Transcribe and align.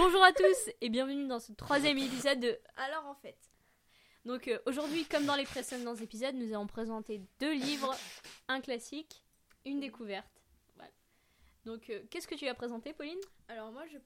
Bonjour 0.00 0.22
à 0.22 0.32
tous 0.32 0.70
et 0.80 0.90
bienvenue 0.90 1.26
dans 1.26 1.40
ce 1.40 1.50
troisième 1.50 1.98
épisode 1.98 2.38
de 2.38 2.56
Alors 2.76 3.04
en 3.06 3.16
fait. 3.16 3.36
Donc 4.24 4.46
euh, 4.46 4.60
aujourd'hui, 4.64 5.04
comme 5.06 5.26
dans 5.26 5.34
les 5.34 5.42
précédents 5.42 5.96
épisodes, 5.96 6.36
nous 6.36 6.54
allons 6.54 6.68
présenter 6.68 7.20
deux 7.40 7.52
livres, 7.52 7.92
un 8.46 8.60
classique, 8.60 9.24
une 9.66 9.80
découverte. 9.80 10.30
Voilà. 10.76 10.92
Donc 11.64 11.90
euh, 11.90 12.00
qu'est-ce 12.12 12.28
que 12.28 12.36
tu 12.36 12.46
as 12.46 12.54
présenté, 12.54 12.92
Pauline? 12.92 13.18
Alors 13.48 13.72
moi 13.72 13.86
je, 13.88 13.98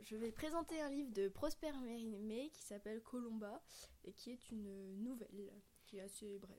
je 0.00 0.16
vais 0.16 0.32
présenter 0.32 0.80
un 0.80 0.90
livre 0.90 1.12
de 1.12 1.28
Prosper 1.28 1.70
Mérimée 1.84 2.50
qui 2.52 2.62
s'appelle 2.64 3.00
Colomba 3.04 3.62
et 4.04 4.12
qui 4.14 4.32
est 4.32 4.50
une 4.50 5.00
nouvelle 5.04 5.52
qui 5.86 5.98
est 5.98 6.02
assez 6.02 6.40
brève. 6.40 6.58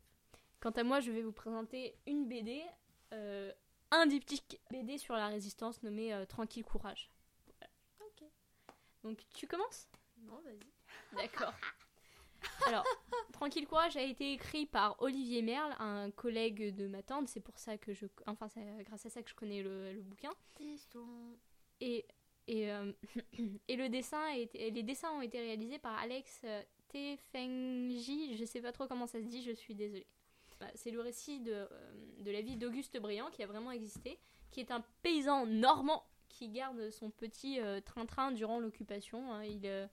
Quant 0.61 0.71
à 0.71 0.83
moi, 0.83 1.01
je 1.01 1.11
vais 1.11 1.21
vous 1.21 1.33
présenter 1.33 1.97
une 2.07 2.29
BD, 2.29 2.63
euh, 3.11 3.51
un 3.91 4.05
diptyque 4.05 4.61
BD 4.71 4.97
sur 4.97 5.15
la 5.15 5.27
résistance 5.27 5.83
nommé 5.83 6.23
Tranquille 6.29 6.63
Courage. 6.63 7.11
Donc 9.03 9.19
tu 9.33 9.47
commences? 9.47 9.87
Non, 10.21 10.39
vas-y. 10.43 10.59
D'accord. 11.15 11.53
Alors, 12.67 12.85
Tranquille 13.33 13.67
Courage 13.67 13.97
a 13.97 14.01
été 14.01 14.33
écrit 14.33 14.65
par 14.65 15.01
Olivier 15.01 15.41
Merle, 15.41 15.75
un 15.79 16.09
collègue 16.11 16.73
de 16.73 16.87
ma 16.87 17.03
tante. 17.03 17.27
C'est 17.27 17.41
pour 17.41 17.57
ça 17.57 17.77
que 17.77 17.93
je, 17.93 18.05
enfin, 18.27 18.47
c'est 18.47 18.63
grâce 18.85 19.05
à 19.05 19.09
ça 19.09 19.21
que 19.21 19.29
je 19.29 19.35
connais 19.35 19.61
le, 19.61 19.93
le 19.93 20.01
bouquin. 20.01 20.31
Et 21.81 22.05
et, 22.49 22.71
euh, 22.71 22.91
et 23.67 23.75
le 23.75 23.89
dessin 23.89 24.21
a 24.31 24.35
été, 24.35 24.71
les 24.71 24.83
dessins 24.83 25.11
ont 25.11 25.21
été 25.21 25.39
réalisés 25.39 25.77
par 25.77 25.97
Alex 25.99 26.41
euh, 26.43 26.61
Tefengji. 26.89 28.35
Je 28.35 28.43
sais 28.43 28.59
pas 28.59 28.71
trop 28.71 28.87
comment 28.87 29.05
ça 29.07 29.21
se 29.21 29.27
dit. 29.27 29.43
Je 29.43 29.51
suis 29.51 29.75
désolée. 29.75 30.07
Voilà, 30.57 30.73
C'est 30.75 30.91
le 30.91 30.99
récit 30.99 31.39
de, 31.39 31.53
euh, 31.53 31.67
de 32.19 32.31
la 32.31 32.41
vie 32.41 32.57
d'Auguste 32.57 32.99
Briand 32.99 33.29
qui 33.29 33.43
a 33.43 33.47
vraiment 33.47 33.71
existé, 33.71 34.19
qui 34.51 34.59
est 34.59 34.71
un 34.71 34.83
paysan 35.03 35.45
normand 35.45 36.03
qui 36.29 36.49
garde 36.49 36.89
son 36.91 37.09
petit 37.09 37.59
euh, 37.59 37.81
train-train 37.81 38.31
durant 38.31 38.59
l'occupation. 38.59 39.33
hein. 39.33 39.43
Il 39.43 39.65
euh, 39.65 39.87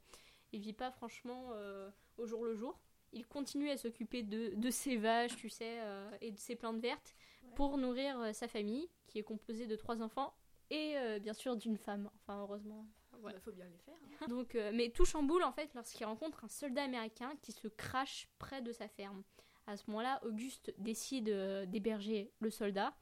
il 0.53 0.61
vit 0.61 0.73
pas 0.73 0.91
franchement 0.93 1.49
euh, 1.53 1.91
au 2.19 2.27
jour 2.27 2.45
le 2.45 2.55
jour. 2.55 2.79
Il 3.13 3.27
continue 3.27 3.71
à 3.71 3.77
s'occuper 3.77 4.23
de, 4.23 4.53
de 4.55 4.71
ses 4.71 4.97
vaches, 4.97 5.37
tu 5.37 5.49
sais, 5.49 5.81
euh, 5.81 6.09
et 6.21 6.31
de 6.31 6.39
ses 6.39 6.55
plantes 6.57 6.79
vertes 6.81 7.15
Ouais. 7.43 7.51
pour 7.55 7.79
nourrir 7.79 8.19
euh, 8.21 8.33
sa 8.33 8.49
famille, 8.49 8.89
qui 9.07 9.19
est 9.19 9.23
composée 9.23 9.67
de 9.67 9.77
trois 9.77 10.03
enfants 10.03 10.35
et 10.71 10.95
euh, 10.99 11.19
bien 11.21 11.33
sûr 11.33 11.57
d'une 11.57 11.77
femme. 11.79 12.11
Enfin, 12.17 12.41
heureusement. 12.41 12.87
Il 13.33 13.41
faut 13.41 13.53
bien 13.53 13.67
les 13.69 13.79
faire. 13.79 13.95
hein. 14.23 14.27
Donc, 14.29 14.55
euh, 14.55 14.71
mais 14.75 14.91
tout 14.91 15.05
chamboule 15.05 15.43
en 15.43 15.53
fait 15.53 15.73
lorsqu'il 15.75 16.05
rencontre 16.07 16.45
un 16.45 16.49
soldat 16.49 16.83
américain 16.85 17.33
qui 17.43 17.53
se 17.53 17.67
crache 17.69 18.29
près 18.39 18.61
de 18.63 18.73
sa 18.73 18.89
ferme. 18.89 19.23
À 19.67 19.77
ce 19.77 19.85
moment-là, 19.89 20.21
Auguste 20.25 20.73
décide 20.79 21.29
euh, 21.29 21.67
d'héberger 21.67 22.31
le 22.41 22.51
soldat 22.51 22.95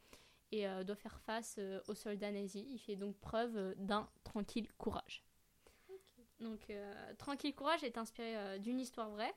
et 0.57 0.67
euh, 0.69 0.85
doit 0.85 0.97
faire 0.97 1.19
face 1.21 1.57
euh, 1.59 1.81
au 1.89 1.95
soldat 1.95 2.31
nazi. 2.31 2.67
Il 2.71 2.79
fait 2.79 2.97
donc 2.97 3.17
preuve 3.19 3.57
euh, 3.57 3.75
d'un 3.77 4.09
tranquille 4.23 4.69
courage. 4.79 5.23
Donc, 6.41 6.71
Tranquille 7.17 7.55
Courage 7.55 7.85
est 7.85 7.97
inspiré 7.97 8.59
d'une 8.59 8.79
histoire 8.81 9.09
vraie. 9.09 9.33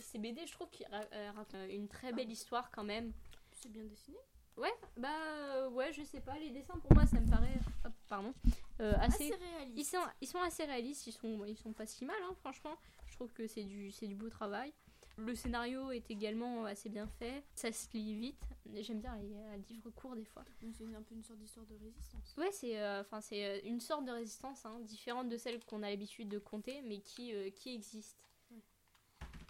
Ces 0.00 0.18
BD, 0.18 0.46
je 0.46 0.52
trouve 0.52 0.68
qu'ils 0.70 0.86
ra- 0.86 1.02
racontent 1.34 1.58
une 1.68 1.88
très 1.88 2.12
belle 2.12 2.30
histoire 2.30 2.70
quand 2.70 2.84
même. 2.84 3.12
C'est 3.52 3.70
bien 3.72 3.84
dessiné. 3.84 4.18
Ouais, 4.56 4.72
bah 4.96 5.08
euh, 5.08 5.70
ouais, 5.70 5.92
je 5.92 6.02
sais 6.04 6.20
pas, 6.20 6.38
les 6.38 6.50
dessins 6.50 6.78
pour 6.78 6.92
moi 6.94 7.06
ça 7.06 7.18
me 7.20 7.28
paraît, 7.30 7.58
hop, 7.84 7.92
pardon, 8.08 8.34
euh, 8.80 8.92
assez, 8.98 9.32
Assez 9.32 9.34
réaliste. 9.36 9.78
ils 9.78 9.84
sont, 9.84 10.02
ils 10.20 10.26
sont 10.26 10.40
assez 10.40 10.64
réalistes, 10.64 11.06
ils 11.06 11.12
sont, 11.12 11.44
ils 11.44 11.56
sont 11.56 11.72
pas 11.72 11.86
si 11.86 12.04
mal, 12.04 12.16
hein, 12.24 12.34
franchement. 12.40 12.76
Je 13.06 13.14
trouve 13.14 13.32
que 13.32 13.46
c'est 13.46 13.62
du, 13.64 13.90
c'est 13.92 14.06
du 14.08 14.16
beau 14.16 14.28
travail. 14.28 14.72
Le 15.18 15.34
scénario 15.34 15.90
est 15.90 16.08
également 16.12 16.64
assez 16.64 16.88
bien 16.88 17.08
fait, 17.08 17.42
ça 17.54 17.72
se 17.72 17.88
lit 17.92 18.14
vite. 18.14 18.40
J'aime 18.80 19.00
bien 19.00 19.16
les 19.16 19.34
euh, 19.34 19.56
livres 19.68 19.90
courts 19.90 20.14
des 20.14 20.24
fois. 20.24 20.44
C'est 20.60 20.84
un 20.84 21.02
peu 21.02 21.14
une 21.14 21.24
sorte 21.24 21.40
d'histoire 21.40 21.66
de 21.66 21.74
résistance. 21.74 22.36
Ouais, 22.36 22.52
c'est, 22.52 22.80
euh, 22.80 23.00
enfin 23.00 23.20
c'est 23.20 23.44
euh, 23.44 23.60
une 23.64 23.80
sorte 23.80 24.04
de 24.04 24.12
résistance, 24.12 24.64
hein, 24.64 24.78
différente 24.80 25.28
de 25.28 25.36
celle 25.36 25.64
qu'on 25.64 25.82
a 25.82 25.90
l'habitude 25.90 26.28
de 26.28 26.38
compter, 26.38 26.82
mais 26.82 27.00
qui, 27.00 27.34
euh, 27.34 27.50
qui 27.50 27.74
existe. 27.74 28.24
Ouais. 28.52 28.60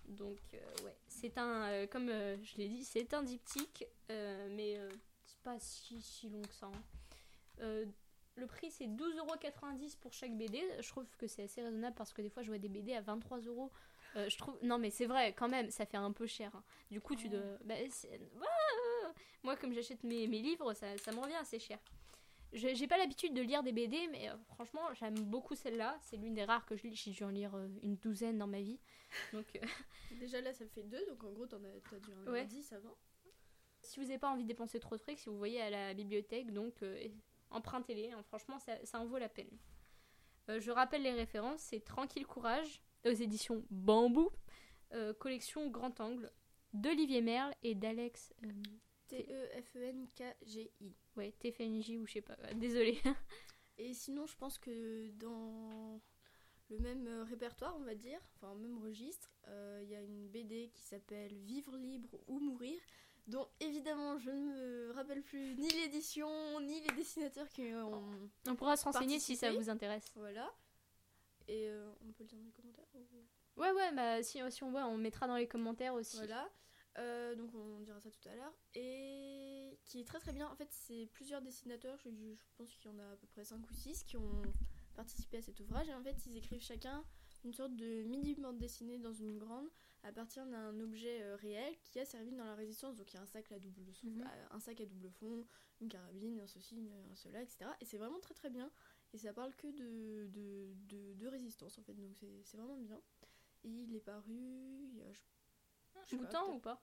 Donc 0.06 0.38
ouais, 0.84 0.96
c'est 1.06 1.36
un, 1.36 1.86
comme 1.88 2.08
je 2.08 2.56
l'ai 2.56 2.68
dit, 2.68 2.82
c'est 2.82 3.12
un 3.12 3.22
diptyque, 3.22 3.84
mais 4.08 4.78
c'est 5.26 5.40
pas 5.42 5.58
si, 5.60 6.00
si 6.00 6.30
long 6.30 6.40
que 6.40 6.54
ça. 6.54 6.70
hein. 7.60 7.84
Le 8.36 8.46
prix 8.46 8.70
c'est 8.70 8.86
12,90€ 8.86 9.98
pour 9.98 10.12
chaque 10.14 10.34
BD. 10.38 10.62
Je 10.80 10.88
trouve 10.88 11.04
que 11.18 11.26
c'est 11.26 11.42
assez 11.42 11.60
raisonnable 11.60 11.96
parce 11.96 12.12
que 12.12 12.22
des 12.22 12.30
fois 12.30 12.42
je 12.42 12.48
vois 12.48 12.58
des 12.58 12.68
BD 12.68 12.94
à 12.94 13.00
23 13.02 13.40
euros. 13.40 13.70
Euh, 14.16 14.28
je 14.28 14.38
trouve 14.38 14.56
non 14.62 14.78
mais 14.78 14.90
c'est 14.90 15.06
vrai 15.06 15.32
quand 15.34 15.48
même 15.48 15.70
ça 15.70 15.84
fait 15.86 15.96
un 15.98 16.12
peu 16.12 16.26
cher. 16.26 16.50
hein. 16.54 16.64
Du 16.90 17.00
coup 17.00 17.14
tu 17.14 17.28
dois 17.28 17.40
bah, 17.64 17.74
Ah 18.40 19.12
moi 19.42 19.56
comme 19.56 19.72
j'achète 19.72 20.02
mes, 20.04 20.26
mes 20.26 20.40
livres 20.40 20.72
ça, 20.74 20.96
ça 20.98 21.12
me 21.12 21.20
revient 21.20 21.34
assez 21.34 21.58
cher. 21.58 21.78
J'ai 22.54 22.86
pas 22.88 22.96
l'habitude 22.96 23.34
de 23.34 23.42
lire 23.42 23.62
des 23.62 23.72
BD 23.72 24.08
mais 24.10 24.30
euh, 24.30 24.36
franchement 24.54 24.80
j'aime 24.94 25.14
beaucoup 25.24 25.54
celle-là. 25.54 25.98
C'est 26.00 26.16
l'une 26.16 26.32
des 26.34 26.44
rares 26.44 26.64
que 26.64 26.76
je 26.76 26.84
lis. 26.84 26.94
J'ai 26.96 27.10
dû 27.10 27.22
en 27.24 27.28
lire 27.28 27.54
euh, 27.54 27.68
une 27.82 27.96
douzaine 27.96 28.38
dans 28.38 28.46
ma 28.46 28.60
vie. 28.60 28.80
Donc 29.34 29.44
euh, 29.56 29.60
Déjà 30.18 30.40
là 30.40 30.54
ça 30.54 30.64
fait 30.66 30.82
deux 30.84 31.04
donc 31.06 31.22
en 31.24 31.30
gros 31.32 31.46
t'en 31.46 31.58
as, 31.64 31.80
t'as 31.90 31.98
dû 31.98 32.10
en 32.14 32.30
Ouais. 32.32 32.46
10 32.46 32.72
avant. 32.72 32.96
si 33.82 34.00
vous 34.00 34.06
n'avez 34.06 34.18
pas 34.18 34.30
envie 34.30 34.44
de 34.44 34.48
dépenser 34.48 34.80
trop 34.80 34.96
de 34.96 35.02
fric, 35.02 35.18
si 35.18 35.28
vous 35.28 35.36
voyez 35.36 35.60
à 35.60 35.68
la 35.68 35.92
bibliothèque, 35.94 36.50
donc 36.52 36.82
euh, 36.82 37.08
empruntez-les. 37.50 38.12
hein. 38.12 38.22
franchement, 38.22 38.58
ça, 38.58 38.82
ça 38.84 38.98
en 39.00 39.04
vaut 39.06 39.18
la 39.18 39.28
peine. 39.28 39.50
Euh, 40.48 40.58
je 40.60 40.70
rappelle 40.70 41.02
les 41.02 41.12
références 41.12 41.60
c'est 41.60 41.80
Tranquille 41.84 42.26
Courage 42.26 42.80
aux 43.04 43.10
éditions 43.10 43.64
Bambou, 43.70 44.30
euh, 44.92 45.12
collection 45.14 45.68
Grand 45.68 45.98
Angle 46.00 46.30
d'Olivier 46.72 47.20
Merle 47.22 47.52
et 47.62 47.74
d'Alex. 47.74 48.32
euh, 48.44 48.48
T-E-F-E-N-K-G-I. 49.08 50.94
ouais, 51.16 51.32
TFNJ 51.38 51.90
ou 51.98 52.06
je 52.06 52.12
sais 52.14 52.20
pas. 52.20 52.36
euh, 52.44 52.54
Désolée. 52.54 52.98
Et 53.78 53.94
sinon, 53.94 54.26
je 54.26 54.36
pense 54.36 54.58
que 54.58 55.08
dans 55.12 56.00
le 56.68 56.78
même 56.80 57.06
euh, 57.06 57.24
répertoire, 57.24 57.76
on 57.78 57.84
va 57.84 57.94
dire, 57.94 58.20
enfin 58.34 58.54
même 58.56 58.78
registre, 58.82 59.30
euh, 59.46 59.80
il 59.84 59.88
y 59.88 59.94
a 59.94 60.02
une 60.02 60.28
BD 60.28 60.70
qui 60.74 60.82
s'appelle 60.82 61.32
Vivre 61.38 61.76
libre 61.76 62.20
ou 62.26 62.40
mourir, 62.40 62.78
dont 63.28 63.46
évidemment 63.60 64.18
je 64.18 64.30
ne 64.30 64.88
me 64.88 64.90
rappelle 64.92 65.22
plus 65.22 65.54
ni 65.54 65.68
l'édition 65.70 66.60
ni 66.60 66.80
les 66.80 66.94
dessinateurs 66.96 67.48
qui 67.50 67.72
ont. 67.74 68.02
On 68.48 68.56
pourra 68.56 68.76
se 68.76 68.84
renseigner 68.84 69.18
si 69.20 69.36
ça 69.36 69.52
vous 69.52 69.70
intéresse. 69.70 70.10
Voilà. 70.16 70.52
Et 71.48 71.68
euh, 71.68 71.90
on 72.06 72.12
peut 72.12 72.24
le 72.24 72.28
dire 72.28 72.38
dans 72.38 72.44
les 72.44 72.52
commentaires 72.52 72.86
ou- 72.94 73.60
Ouais, 73.60 73.72
ouais, 73.72 73.92
bah 73.94 74.22
si, 74.22 74.38
si 74.50 74.62
on 74.62 74.70
voit, 74.70 74.86
on 74.86 74.96
mettra 74.98 75.26
dans 75.26 75.36
les 75.36 75.48
commentaires 75.48 75.94
aussi. 75.94 76.16
Voilà. 76.18 76.48
Euh, 76.98 77.34
donc 77.36 77.54
on 77.54 77.80
dira 77.80 77.98
ça 78.00 78.10
tout 78.10 78.28
à 78.28 78.34
l'heure. 78.34 78.52
Et 78.74 79.78
qui 79.84 80.00
est 80.00 80.04
très 80.04 80.18
très 80.20 80.32
bien. 80.32 80.48
En 80.48 80.54
fait, 80.56 80.68
c'est 80.70 81.06
plusieurs 81.12 81.40
dessinateurs, 81.42 81.96
je, 81.98 82.10
je 82.10 82.42
pense 82.56 82.72
qu'il 82.74 82.90
y 82.90 82.94
en 82.94 82.98
a 82.98 83.12
à 83.12 83.16
peu 83.16 83.26
près 83.26 83.44
5 83.44 83.68
ou 83.68 83.72
6 83.74 84.04
qui 84.04 84.16
ont 84.16 84.42
participé 84.94 85.38
à 85.38 85.42
cet 85.42 85.58
ouvrage. 85.60 85.88
Et 85.88 85.94
en 85.94 86.02
fait, 86.02 86.16
ils 86.26 86.36
écrivent 86.36 86.62
chacun 86.62 87.04
une 87.44 87.52
sorte 87.52 87.74
de 87.76 88.02
mini 88.04 88.34
bande 88.34 88.58
dessinée 88.58 88.98
dans 88.98 89.12
une 89.12 89.38
grande 89.38 89.68
à 90.04 90.12
partir 90.12 90.46
d'un 90.46 90.78
objet 90.80 91.22
euh, 91.22 91.36
réel 91.36 91.74
qui 91.84 91.98
a 92.00 92.04
servi 92.04 92.30
dans 92.32 92.44
la 92.44 92.54
résistance. 92.54 92.96
Donc 92.96 93.12
il 93.12 93.16
y 93.16 93.18
a 93.18 93.22
un 93.22 93.26
sac 93.26 93.50
à 93.52 93.58
double, 93.58 93.92
son- 93.94 94.06
Mhm. 94.08 94.24
un 94.50 94.60
sac 94.60 94.80
à 94.80 94.86
double 94.86 95.10
fond, 95.10 95.46
une 95.80 95.88
carabine, 95.88 96.40
un 96.40 96.46
ceci, 96.46 96.90
un 97.10 97.14
cela, 97.14 97.42
etc. 97.42 97.70
Et 97.80 97.84
c'est 97.84 97.98
vraiment 97.98 98.20
très 98.20 98.34
très 98.34 98.50
bien. 98.50 98.70
Et 99.12 99.18
ça 99.18 99.32
parle 99.32 99.54
que 99.56 99.66
de, 99.68 100.26
de, 100.28 100.74
de, 100.86 101.14
de 101.14 101.26
résistance 101.26 101.78
en 101.78 101.82
fait. 101.82 101.94
Donc 101.94 102.16
c'est 102.44 102.56
vraiment 102.56 102.76
bien. 102.78 103.00
Et 103.64 103.68
il 103.70 103.94
est 103.96 104.00
paru 104.00 104.34
il 104.34 104.96
y 104.96 105.02
a, 105.02 105.12
je 105.12 105.20
je 106.06 106.16
Boutin 106.16 106.40
peut-être- 106.42 106.54
ou 106.54 106.60
pas? 106.60 106.82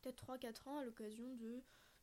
peut-être 0.00 0.16
3-4 0.16 0.68
ans 0.68 0.78
à 0.78 0.84
l'occasion 0.84 1.34
de 1.34 1.60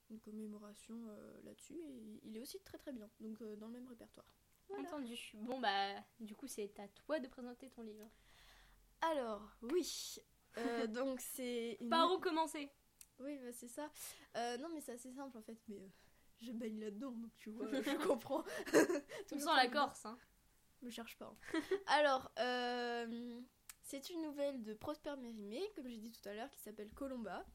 une 0.10 0.20
commémoration 0.20 1.08
euh, 1.08 1.42
là-dessus 1.44 1.80
et 1.80 2.20
il 2.24 2.36
est 2.36 2.42
aussi 2.42 2.60
très 2.60 2.78
très 2.78 2.92
bien 2.92 3.10
donc 3.22 3.42
euh, 3.42 3.56
dans 3.56 3.68
le 3.68 3.74
même 3.74 3.88
répertoire. 3.88 4.26
Voilà. 4.68 4.84
Entendu. 4.90 5.32
Bon, 5.36 5.60
bah, 5.60 5.96
du 6.20 6.36
coup, 6.36 6.48
c'est 6.48 6.78
à 6.80 6.88
toi 6.90 7.20
de 7.20 7.28
présenter 7.30 7.70
ton 7.70 7.82
livre. 7.84 8.10
Alors 9.02 9.50
oui 9.62 10.18
euh, 10.58 10.88
donc 10.88 11.20
c'est 11.22 11.78
une... 11.80 11.90
Par 11.90 12.12
où 12.12 12.20
commencer? 12.20 12.70
Oui 13.20 13.38
bah, 13.40 13.52
c'est 13.54 13.68
ça. 13.68 13.90
Euh, 14.38 14.58
non 14.58 14.70
mais 14.74 14.82
c'est 14.82 14.94
assez 14.94 15.12
simple 15.12 15.38
en 15.38 15.42
fait 15.42 15.58
mais 15.68 15.78
euh, 15.80 15.88
je 16.42 16.52
baigne 16.52 16.80
là-dedans 16.80 17.12
donc 17.12 17.32
tu 17.38 17.50
vois 17.52 17.68
je 17.72 17.98
comprends. 18.08 18.44
On 19.32 19.40
sent 19.40 19.46
la 19.56 19.68
Corse, 19.68 20.06
hein. 20.06 20.18
Me 20.82 20.90
cherche 20.90 21.16
pas. 21.18 21.28
hein. 21.54 21.62
Alors, 21.86 22.32
euh, 22.40 23.40
c'est 23.84 24.10
une 24.10 24.24
nouvelle 24.24 24.64
de 24.64 24.74
Prosper 24.74 25.16
Mérimée, 25.18 25.62
comme 25.76 25.88
j'ai 25.88 25.98
dit 26.00 26.12
tout 26.12 26.28
à 26.28 26.34
l'heure, 26.34 26.50
qui 26.50 26.60
s'appelle 26.60 26.92
Colomba, 26.94 27.46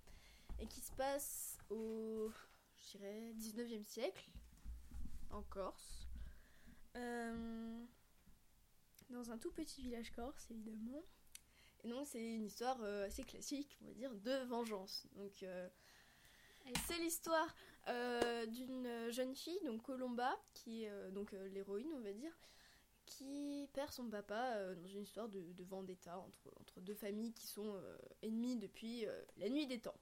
et 0.60 0.66
qui 0.69 0.81
se 0.81 0.92
passe 0.92 1.58
au, 1.69 2.31
je 2.76 2.90
dirais, 2.99 3.32
19e 3.37 3.84
siècle, 3.84 4.31
en 5.31 5.42
Corse. 5.42 6.06
Dans 9.10 9.31
un 9.31 9.38
tout 9.38 9.50
petit 9.50 9.82
village 9.82 10.10
corse, 10.12 10.50
évidemment. 10.50 11.02
C'est 12.05 12.35
une 12.35 12.47
histoire 12.47 12.79
euh, 12.83 13.06
assez 13.06 13.23
classique, 13.23 13.77
on 13.83 13.87
va 13.87 13.93
dire, 13.93 14.15
de 14.15 14.44
vengeance. 14.47 15.06
Donc, 15.15 15.43
euh, 15.43 15.69
c'est 16.87 16.99
l'histoire 16.99 17.55
euh, 17.88 18.47
d'une 18.47 19.11
jeune 19.11 19.35
fille, 19.35 19.61
donc 19.65 19.83
Colomba, 19.83 20.37
qui 20.53 20.85
est 20.85 21.11
donc 21.12 21.33
l'héroïne, 21.53 21.93
on 21.94 22.00
va 22.00 22.12
dire, 22.12 22.33
qui 23.05 23.69
perd 23.73 23.93
son 23.93 24.09
papa 24.09 24.75
dans 24.75 24.88
une 24.88 25.03
histoire 25.03 25.29
de, 25.29 25.53
de 25.53 25.65
vendetta 25.65 26.19
entre, 26.19 26.81
deux 26.81 26.94
familles 26.94 27.33
qui 27.33 27.47
sont 27.47 27.81
ennemies 28.23 28.56
depuis 28.56 29.06
la 29.37 29.49
nuit 29.49 29.67
des 29.67 29.79
temps. 29.79 29.99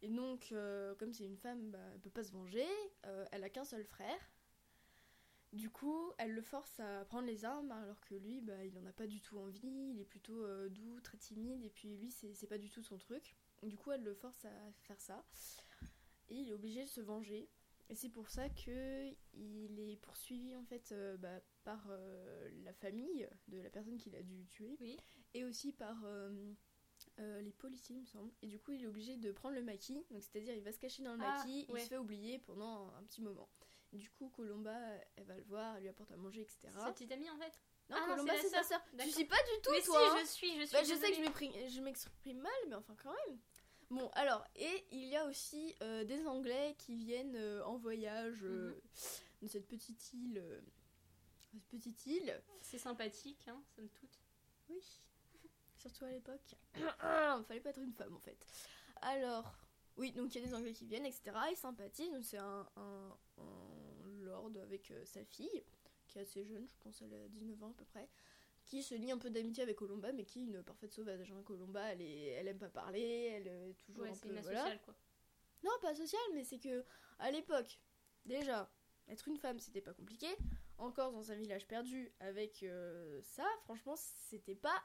Et 0.00 0.08
donc, 0.08 0.54
comme 0.98 1.12
c'est 1.12 1.24
une 1.24 1.36
femme, 1.36 1.70
bah, 1.70 1.78
elle 1.92 2.00
peut 2.00 2.10
pas 2.10 2.24
se 2.24 2.32
venger, 2.32 2.66
elle 3.32 3.44
a 3.44 3.50
qu'un 3.50 3.64
seul 3.64 3.84
frère. 3.84 4.30
Du 5.52 5.68
coup, 5.68 6.10
elle 6.16 6.32
le 6.32 6.40
force 6.40 6.80
à 6.80 7.04
prendre 7.04 7.26
les 7.26 7.44
armes 7.44 7.70
alors 7.72 8.00
que 8.00 8.14
lui, 8.14 8.40
bah, 8.40 8.64
il 8.64 8.78
en 8.78 8.86
a 8.86 8.92
pas 8.92 9.06
du 9.06 9.20
tout 9.20 9.38
envie, 9.38 9.90
il 9.90 10.00
est 10.00 10.04
plutôt 10.06 10.42
euh, 10.44 10.70
doux, 10.70 10.98
très 11.00 11.18
timide, 11.18 11.62
et 11.62 11.68
puis 11.68 11.94
lui, 11.98 12.10
c'est 12.10 12.46
pas 12.46 12.56
du 12.56 12.70
tout 12.70 12.82
son 12.82 12.96
truc. 12.96 13.36
Du 13.62 13.76
coup, 13.76 13.92
elle 13.92 14.02
le 14.02 14.14
force 14.14 14.44
à 14.46 14.72
faire 14.80 14.98
ça, 15.00 15.22
et 16.30 16.36
il 16.36 16.48
est 16.48 16.54
obligé 16.54 16.82
de 16.84 16.88
se 16.88 17.02
venger. 17.02 17.50
Et 17.90 17.94
c'est 17.94 18.08
pour 18.08 18.30
ça 18.30 18.48
que 18.48 19.10
il 19.34 19.78
est 19.78 19.96
poursuivi 19.96 20.56
en 20.56 20.64
fait 20.64 20.92
euh, 20.92 21.18
bah, 21.18 21.40
par 21.64 21.86
euh, 21.90 22.48
la 22.64 22.72
famille 22.72 23.28
de 23.48 23.58
la 23.60 23.68
personne 23.68 23.98
qu'il 23.98 24.16
a 24.16 24.22
dû 24.22 24.46
tuer, 24.46 24.78
Oui. 24.80 24.96
et 25.34 25.44
aussi 25.44 25.72
par 25.74 26.02
euh, 26.06 26.54
les 27.18 27.52
policiers, 27.52 27.96
il 27.96 28.00
me 28.02 28.06
semble. 28.06 28.32
Et 28.40 28.46
du 28.46 28.58
coup, 28.58 28.72
il 28.72 28.82
est 28.84 28.86
obligé 28.86 29.18
de 29.18 29.30
prendre 29.32 29.54
le 29.54 29.62
maquis, 29.62 30.02
donc 30.10 30.22
c'est-à-dire 30.22 30.54
il 30.54 30.62
va 30.62 30.72
se 30.72 30.78
cacher 30.78 31.02
dans 31.02 31.14
le 31.14 31.20
Ah, 31.22 31.36
maquis, 31.38 31.66
il 31.68 31.72
ouais. 31.72 31.80
se 31.80 31.88
fait 31.88 31.98
oublier 31.98 32.38
pendant 32.38 32.88
un 32.94 33.02
petit 33.02 33.20
moment. 33.20 33.50
Du 33.92 34.08
coup, 34.10 34.28
Colomba, 34.30 34.74
elle 35.16 35.24
va 35.24 35.36
le 35.36 35.42
voir, 35.44 35.76
elle 35.76 35.82
lui 35.82 35.88
apporte 35.90 36.10
à 36.12 36.16
manger, 36.16 36.40
etc. 36.42 36.68
Sa 36.74 36.92
petite 36.92 37.12
amie 37.12 37.28
en 37.30 37.36
fait. 37.36 37.52
Non, 37.90 37.96
Ah 38.00 38.06
Colomba, 38.06 38.32
c'est 38.40 38.48
sa 38.48 38.62
sœur. 38.62 38.82
Tu 38.90 38.96
D'accord. 38.96 39.12
sais 39.14 39.24
pas 39.26 39.36
du 39.36 39.60
tout, 39.62 39.70
Mais 39.72 39.82
toi. 39.82 40.00
si, 40.00 40.06
hein. 40.06 40.16
je 40.22 40.26
suis, 40.26 40.60
je 40.60 40.64
suis. 40.66 40.72
Bah, 40.72 40.82
je 40.82 40.94
sais 40.94 41.10
que 41.10 41.16
je 41.16 41.20
m'exprime- 41.20 41.52
je 41.68 42.32
mal, 42.32 42.52
mais 42.68 42.74
enfin 42.74 42.96
quand 43.02 43.12
même. 43.26 43.38
Bon, 43.90 44.08
alors, 44.14 44.42
et 44.56 44.86
il 44.90 45.04
y 45.04 45.16
a 45.16 45.26
aussi 45.26 45.74
euh, 45.82 46.04
des 46.04 46.26
Anglais 46.26 46.74
qui 46.78 46.94
viennent 46.96 47.36
euh, 47.36 47.62
en 47.66 47.76
voyage 47.76 48.38
euh, 48.44 48.70
Mhm. 48.70 48.80
dans 49.42 49.48
cette 49.48 49.68
petite 49.68 50.12
île. 50.14 50.62
cette 51.52 51.64
petite 51.64 52.06
île. 52.06 52.42
C'est 52.62 52.78
sympathique, 52.78 53.46
hein, 53.48 53.62
somme 53.76 53.90
toute. 53.90 54.18
Oui, 54.70 54.82
surtout 55.76 56.06
à 56.06 56.10
l'époque. 56.10 56.54
Fallait 57.46 57.60
pas 57.60 57.68
être 57.70 57.80
une 57.82 57.92
femme 57.92 58.14
en 58.16 58.20
fait. 58.20 58.38
Alors, 59.02 59.52
oui, 59.96 60.12
donc 60.12 60.34
il 60.34 60.40
y 60.40 60.44
a 60.44 60.46
des 60.46 60.54
Anglais 60.54 60.72
qui 60.72 60.86
viennent, 60.86 61.06
etc. 61.06 61.36
Ils 61.50 61.56
sympathisent. 61.56 62.12
Donc 62.12 62.24
c'est 62.24 62.38
un, 62.38 62.68
un- 62.76 63.16
un 63.38 64.20
lord 64.22 64.50
avec 64.62 64.90
euh, 64.90 65.04
sa 65.04 65.24
fille, 65.24 65.64
qui 66.08 66.18
est 66.18 66.22
assez 66.22 66.44
jeune, 66.44 66.66
je 66.68 66.76
pense 66.80 67.00
elle 67.02 67.14
a 67.14 67.28
19 67.28 67.62
ans 67.62 67.70
à 67.70 67.74
peu 67.74 67.84
près, 67.84 68.08
qui 68.64 68.82
se 68.82 68.94
lie 68.94 69.10
un 69.10 69.18
peu 69.18 69.30
d'amitié 69.30 69.62
avec 69.62 69.76
Colomba, 69.76 70.12
mais 70.12 70.24
qui 70.24 70.40
est 70.40 70.44
une 70.44 70.62
parfaite 70.62 70.92
sauvage. 70.92 71.30
hein. 71.32 71.42
Colomba, 71.44 71.92
elle, 71.92 72.00
est, 72.02 72.26
elle 72.28 72.48
aime 72.48 72.58
pas 72.58 72.68
parler, 72.68 73.00
elle 73.34 73.46
est 73.48 73.74
toujours 73.84 74.04
Ouais, 74.04 74.10
un 74.10 74.14
c'est 74.14 74.28
peu. 74.28 74.34
une 74.34 74.40
voilà. 74.40 74.78
quoi. 74.78 74.94
Non, 75.64 75.70
pas 75.80 75.94
social, 75.94 76.20
mais 76.34 76.44
c'est 76.44 76.58
que 76.58 76.84
à 77.18 77.30
l'époque, 77.30 77.80
déjà, 78.24 78.70
être 79.08 79.28
une 79.28 79.36
femme, 79.36 79.58
c'était 79.58 79.80
pas 79.80 79.94
compliqué. 79.94 80.26
Encore 80.78 81.12
dans 81.12 81.30
un 81.30 81.36
village 81.36 81.66
perdu 81.68 82.12
avec 82.20 82.62
euh, 82.62 83.20
ça, 83.22 83.46
franchement, 83.64 83.94
c'était 83.96 84.54
pas 84.56 84.82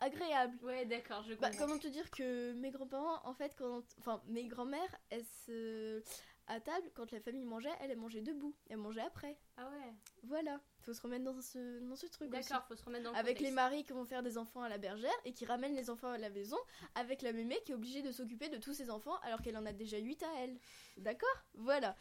agréable. 0.00 0.58
Ouais, 0.62 0.84
d'accord, 0.86 1.22
je 1.24 1.34
Bah, 1.34 1.50
comprends. 1.50 1.66
comment 1.66 1.78
te 1.78 1.88
dire 1.88 2.10
que 2.10 2.52
mes 2.54 2.70
grands-parents, 2.70 3.20
en 3.24 3.34
fait, 3.34 3.54
quand. 3.56 3.82
Enfin, 3.98 4.22
mes 4.26 4.44
grands-mères, 4.46 4.94
elles 5.10 5.24
se. 5.46 6.02
À 6.50 6.60
table, 6.60 6.90
quand 6.94 7.12
la 7.12 7.20
famille 7.20 7.44
mangeait, 7.44 7.68
elle, 7.82 7.90
elle 7.90 7.98
mangeait 7.98 8.22
debout. 8.22 8.54
Elle 8.70 8.78
mangeait 8.78 9.02
après. 9.02 9.36
Ah 9.58 9.68
ouais, 9.68 9.92
Voilà. 10.22 10.58
Faut 10.80 10.94
se 10.94 11.02
remettre 11.02 11.24
dans 11.24 11.38
ce, 11.42 11.78
dans 11.80 11.94
ce 11.94 12.06
truc 12.06 12.30
d'accord, 12.30 12.64
faut 12.66 12.74
se 12.74 12.82
remettre 12.82 13.04
dans 13.04 13.12
le 13.12 13.18
Avec 13.18 13.40
les 13.40 13.50
maris 13.50 13.84
qui 13.84 13.92
vont 13.92 14.06
faire 14.06 14.22
des 14.22 14.38
enfants 14.38 14.62
à 14.62 14.70
la 14.70 14.78
bergère 14.78 15.12
et 15.26 15.34
qui 15.34 15.44
ramènent 15.44 15.74
les 15.74 15.90
enfants 15.90 16.08
à 16.08 16.16
la 16.16 16.30
maison, 16.30 16.56
avec 16.94 17.20
la 17.20 17.34
mémé 17.34 17.58
qui 17.66 17.72
est 17.72 17.74
obligée 17.74 18.00
de 18.00 18.10
s'occuper 18.12 18.48
de 18.48 18.56
tous 18.56 18.72
ses 18.72 18.88
enfants 18.88 19.18
alors 19.24 19.42
qu'elle 19.42 19.58
en 19.58 19.66
a 19.66 19.72
déjà 19.74 19.98
8 19.98 20.22
à 20.22 20.28
elle. 20.38 20.58
D'accord? 20.96 21.28
Voilà. 21.52 21.94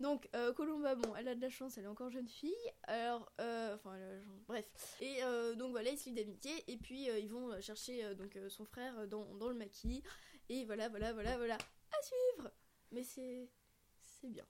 Donc, 0.00 0.28
euh, 0.34 0.52
Colomba, 0.54 0.94
bon, 0.94 1.14
elle 1.14 1.28
a 1.28 1.34
de 1.34 1.40
la 1.40 1.50
chance, 1.50 1.76
elle 1.78 1.84
est 1.84 1.88
encore 1.88 2.10
jeune 2.10 2.26
fille. 2.28 2.54
Alors, 2.84 3.30
euh, 3.40 3.74
enfin, 3.74 3.96
bref. 4.48 4.64
Et 5.00 5.22
euh, 5.22 5.54
donc 5.54 5.70
voilà, 5.72 5.90
ils 5.90 5.98
se 5.98 6.06
lient 6.06 6.14
d'amitié 6.14 6.52
et 6.68 6.76
puis 6.78 7.04
ils 7.04 7.28
vont 7.28 7.60
chercher 7.60 8.14
donc 8.14 8.38
son 8.48 8.64
frère 8.64 9.06
dans, 9.08 9.34
dans 9.34 9.48
le 9.48 9.54
maquis. 9.54 10.02
Et 10.48 10.64
voilà, 10.64 10.88
voilà, 10.88 11.12
voilà, 11.12 11.36
voilà. 11.36 11.54
À 11.56 12.02
suivre 12.02 12.50
Mais 12.90 13.04
c'est. 13.04 13.48
C'est 14.00 14.28
bien. 14.28 14.44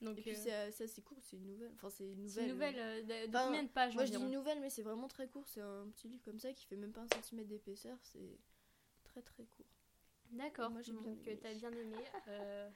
Donc, 0.00 0.18
Et 0.18 0.22
puis 0.22 0.30
euh, 0.30 0.34
c'est 0.34 0.52
euh, 0.54 0.70
c'est 0.72 0.84
assez 0.84 1.02
court, 1.02 1.18
c'est 1.22 1.36
une 1.36 1.46
nouvelle. 1.46 1.72
Enfin, 1.74 1.90
c'est 1.90 2.04
une 2.04 2.26
c'est 2.28 2.46
nouvelle. 2.46 2.74
une 2.74 2.80
nouvelle 3.04 3.20
euh, 3.20 3.26
de, 3.26 3.32
combien 3.46 3.62
de 3.62 3.68
pages 3.68 3.94
Moi 3.94 4.06
je 4.06 4.12
dis 4.12 4.16
une 4.16 4.30
nouvelle, 4.30 4.60
mais 4.60 4.70
c'est 4.70 4.82
vraiment 4.82 5.08
très 5.08 5.28
court. 5.28 5.46
C'est 5.46 5.60
un 5.60 5.86
petit 5.90 6.08
livre 6.08 6.22
comme 6.24 6.38
ça 6.38 6.52
qui 6.54 6.64
fait 6.66 6.76
même 6.76 6.92
pas 6.92 7.02
un 7.02 7.08
centimètre 7.08 7.48
d'épaisseur. 7.48 7.98
C'est 8.02 8.38
très 9.04 9.20
très 9.20 9.44
court. 9.44 9.66
D'accord, 10.30 10.70
Moi, 10.70 10.80
j'ai 10.82 10.92
bien 10.92 11.02
aimé. 11.12 11.38
t'as 11.42 11.52
bien 11.54 11.72
aimé. 11.72 11.96
euh, 12.28 12.70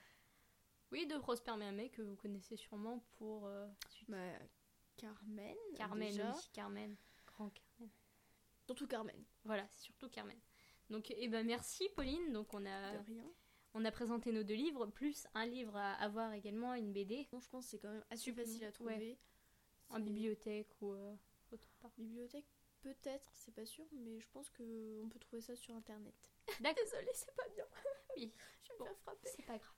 Oui, 0.91 1.05
de 1.07 1.17
Prosper 1.17 1.55
Méhamé 1.57 1.89
que 1.89 2.01
vous 2.01 2.15
connaissez 2.15 2.55
sûrement 2.55 2.99
pour 3.17 3.47
euh, 3.47 3.67
Bah, 4.07 4.17
Carmen. 4.97 5.55
Carmen, 5.75 6.09
déjà. 6.09 6.31
oui, 6.31 6.41
Carmen, 6.53 6.95
grand 7.27 7.49
Carmen. 7.49 7.89
Surtout 8.65 8.87
Carmen. 8.87 9.23
Voilà, 9.43 9.67
c'est 9.69 9.81
surtout 9.85 10.09
Carmen. 10.09 10.39
Donc, 10.89 11.11
eh 11.15 11.27
ben 11.27 11.45
merci 11.45 11.89
Pauline. 11.95 12.31
Donc 12.31 12.53
on 12.53 12.65
a, 12.65 12.97
De 12.97 13.05
rien. 13.05 13.25
on 13.73 13.83
a 13.85 13.91
présenté 13.91 14.31
nos 14.31 14.43
deux 14.43 14.53
livres, 14.55 14.85
plus 14.87 15.27
un 15.33 15.45
livre 15.45 15.75
à 15.75 15.93
avoir 15.95 16.33
également, 16.33 16.73
une 16.75 16.93
BD 16.93 17.27
Bon, 17.31 17.39
je 17.39 17.49
pense 17.49 17.65
que 17.65 17.71
c'est 17.71 17.79
quand 17.79 17.91
même 17.91 18.05
assez 18.09 18.23
Super. 18.23 18.45
facile 18.45 18.63
à 18.63 18.67
Ouais. 18.67 18.71
trouver. 18.73 19.19
en 19.89 19.99
bibliothèque 19.99 20.69
ou 20.81 20.93
euh, 20.93 21.15
autre 21.51 21.69
part. 21.81 21.91
Bibliothèque, 21.97 22.47
peut-être, 22.81 23.29
c'est 23.33 23.53
pas 23.53 23.65
sûr, 23.65 23.85
mais 23.91 24.19
je 24.19 24.27
pense 24.29 24.49
que 24.49 24.99
on 25.03 25.09
peut 25.09 25.19
trouver 25.19 25.41
ça 25.41 25.55
sur 25.55 25.75
internet. 25.75 26.15
D'accord, 26.59 26.83
Désolée, 26.85 27.11
c'est 27.13 27.35
pas 27.35 27.47
bien. 27.49 27.65
Oui. 28.15 28.33
je 28.63 28.71
vais 28.71 28.77
Bon. 28.79 28.85
me 28.85 28.89
faire 28.89 28.99
frapper. 28.99 29.27
c'est 29.35 29.45
pas 29.45 29.57
grave. 29.57 29.75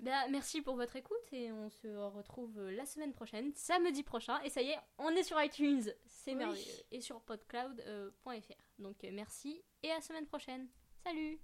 Ben, 0.00 0.28
merci 0.30 0.62
pour 0.62 0.76
votre 0.76 0.94
écoute 0.94 1.32
et 1.32 1.50
on 1.50 1.68
se 1.70 1.88
retrouve 1.88 2.60
la 2.70 2.86
semaine 2.86 3.12
prochaine, 3.12 3.52
samedi 3.56 4.02
prochain. 4.04 4.40
Et 4.42 4.50
ça 4.50 4.62
y 4.62 4.68
est, 4.70 4.78
on 4.98 5.10
est 5.10 5.24
sur 5.24 5.42
iTunes, 5.42 5.82
c'est 6.06 6.30
Oui. 6.32 6.36
merveilleux. 6.36 6.72
Et 6.92 7.00
sur 7.00 7.20
podcloud.fr. 7.22 8.52
Donc 8.78 9.02
euh, 9.02 9.10
merci 9.12 9.62
et 9.82 9.90
à 9.90 9.96
la 9.96 10.00
semaine 10.00 10.26
prochaine. 10.26 10.68
Salut 11.04 11.40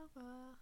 Au 0.00 0.02
revoir. 0.02 0.56